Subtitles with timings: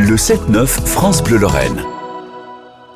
[0.00, 1.84] Le 7-9 France Bleu Lorraine.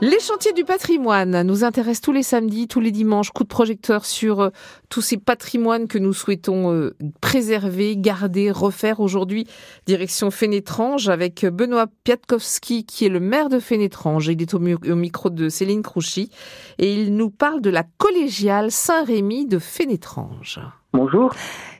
[0.01, 3.31] Les chantiers du patrimoine nous intéressent tous les samedis, tous les dimanches.
[3.31, 4.49] Coup de projecteur sur euh,
[4.89, 9.01] tous ces patrimoines que nous souhaitons euh, préserver, garder, refaire.
[9.01, 9.47] Aujourd'hui,
[9.85, 14.29] direction Fénétrange avec Benoît Piatkowski qui est le maire de Fénétrange.
[14.29, 16.31] Il est au, au micro de Céline Crouchy
[16.79, 20.59] et il nous parle de la collégiale Saint-Rémy de Fénétrange.
[20.95, 21.35] Bonjour.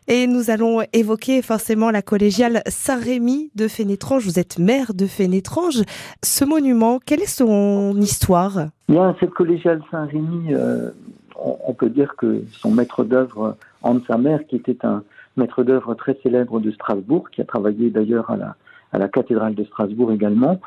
[0.07, 4.27] Et nous allons évoquer forcément la collégiale Saint-Rémy de Fénétrange.
[4.27, 5.83] Vous êtes maire de Fénétrange.
[6.23, 8.67] Ce monument, quelle est son histoire?
[8.89, 10.91] Bien, cette collégiale Saint-Rémy, euh,
[11.37, 15.03] on, peut dire que son maître d'œuvre, Hans Samer, qui était un
[15.39, 18.57] maître d'œuvre très célèbre de Strasbourg, qui a travaillé d'ailleurs à la,
[18.93, 20.61] à la cathédrale de Strasbourg également,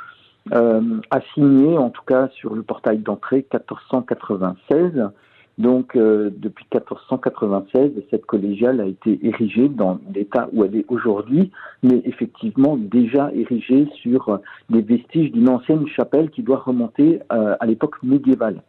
[0.51, 0.81] euh,
[1.11, 5.11] a signé, en tout cas sur le portail d'entrée, 1496
[5.57, 11.51] donc, euh, depuis 1496, cette collégiale a été érigée dans l'état où elle est aujourd'hui,
[11.81, 14.39] mais effectivement déjà érigée sur
[14.69, 18.61] des vestiges d'une ancienne chapelle qui doit remonter euh, à l'époque médiévale.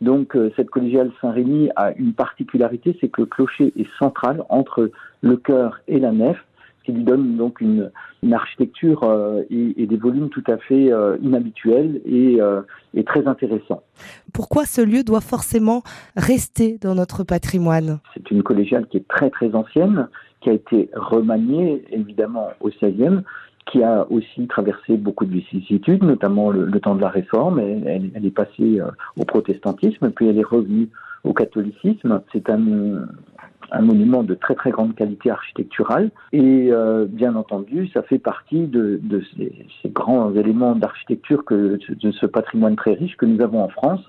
[0.00, 4.90] Donc, euh, cette collégiale Saint-Rémy a une particularité, c'est que le clocher est central entre
[5.20, 6.38] le chœur et la nef,
[6.82, 7.90] ce qui lui donne donc une,
[8.22, 12.62] une architecture euh, et, et, des volumes tout à fait euh, inhabituels et, euh,
[12.94, 13.82] et, très intéressants.
[14.32, 15.82] Pourquoi ce lieu doit forcément
[16.16, 18.00] rester dans notre patrimoine?
[18.14, 20.08] C'est une collégiale qui est très très ancienne,
[20.40, 23.20] qui a été remaniée évidemment au XVIe,
[23.70, 27.60] qui a aussi traversé beaucoup de vicissitudes, notamment le, le temps de la Réforme.
[27.60, 28.80] Elle, elle, est passée
[29.16, 30.88] au protestantisme, puis elle est revenue
[31.22, 32.20] au catholicisme.
[32.32, 33.06] C'est un
[33.82, 36.10] monument de très très grande qualité architecturale.
[36.32, 39.00] Et euh, bien entendu ça fait partie de,
[39.36, 44.06] ces, grands éléments d'architecture que de ce patrimoine très riche que nous avons en France.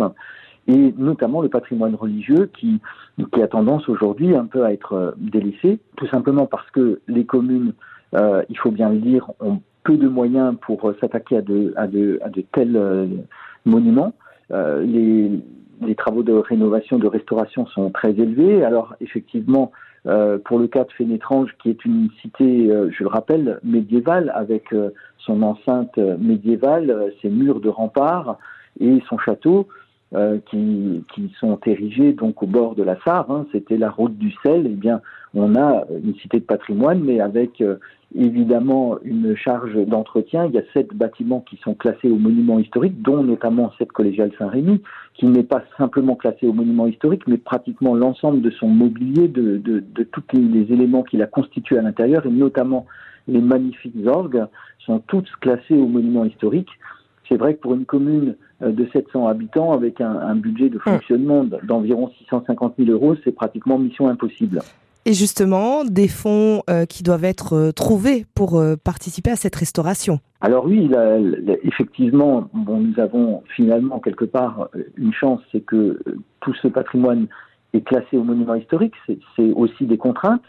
[0.67, 2.79] Et notamment le patrimoine religieux qui,
[3.33, 7.73] qui a tendance aujourd'hui un peu à être délaissé tout simplement parce que les communes
[8.15, 11.87] euh, il faut bien le dire ont peu de moyens pour s'attaquer à de, à,
[11.87, 13.07] de, à de tels euh,
[13.65, 14.13] monuments.
[14.51, 15.31] Euh, les,
[15.81, 18.63] les travaux de rénovation, de restauration sont très élevés.
[18.63, 19.71] Alors effectivement,
[20.05, 24.31] euh, pour le cas de Fénétrange, qui est une cité, euh, je le rappelle, médiévale,
[24.35, 24.89] avec euh,
[25.19, 28.37] son enceinte médiévale, ses murs de rempart
[28.79, 29.67] et son château,
[30.45, 34.31] qui, qui, sont érigés donc au bord de la Sarre, hein, c'était la route du
[34.43, 35.01] sel, eh bien
[35.33, 37.63] on a une cité de patrimoine, mais avec
[38.15, 40.45] évidemment une charge d'entretien.
[40.45, 44.31] Il y a sept bâtiments qui sont classés au monument historique, dont notamment cette collégiale
[44.37, 44.81] Saint-Rémy,
[45.13, 49.57] qui n'est pas simplement classée au monument historique, mais pratiquement l'ensemble de son mobilier, de,
[49.57, 52.85] de, de tous les éléments qui la constituent à l'intérieur, et notamment
[53.27, 54.45] les magnifiques orgues,
[54.85, 56.69] sont toutes classées au monument historique.
[57.29, 61.45] C'est vrai que pour une commune de 700 habitants, avec un, un budget de fonctionnement
[61.63, 64.59] d'environ 650 000 euros, c'est pratiquement mission impossible
[65.05, 69.55] et justement des fonds euh, qui doivent être euh, trouvés pour euh, participer à cette
[69.55, 70.19] restauration.
[70.41, 70.91] Alors oui,
[71.63, 75.99] effectivement, nous avons finalement quelque part une chance, c'est que
[76.41, 77.27] tout ce patrimoine
[77.73, 78.93] est classé au monument historique.
[79.07, 80.43] C'est aussi des contraintes,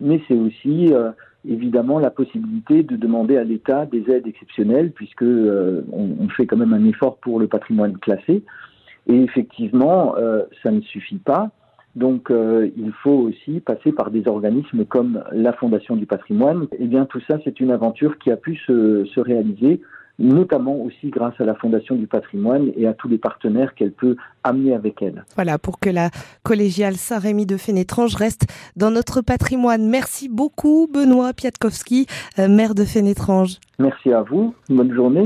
[0.00, 0.92] mais c'est aussi
[1.48, 6.56] évidemment la possibilité de demander à l'État des aides exceptionnelles, puisque euh, on, fait quand
[6.56, 8.42] même un effort pour le patrimoine classé.
[9.06, 10.16] Et effectivement,
[10.64, 11.52] ça ne suffit pas.
[11.96, 16.64] Donc, euh, il faut aussi passer par des organismes comme la Fondation du patrimoine.
[16.72, 19.80] Et eh bien, tout ça, c'est une aventure qui a pu se, se, réaliser,
[20.18, 24.16] notamment aussi grâce à la Fondation du patrimoine et à tous les partenaires qu'elle peut
[24.44, 25.24] amener avec elle.
[25.36, 26.10] Voilà, pour que la
[26.42, 28.46] collégiale Saint-Rémy de Fénétrange reste
[28.76, 29.88] dans notre patrimoine.
[29.88, 32.06] Merci beaucoup, Benoît Piatkowski,
[32.38, 33.56] euh, maire de Fénétrange.
[33.78, 34.54] Merci à vous.
[34.68, 35.24] Bonne journée.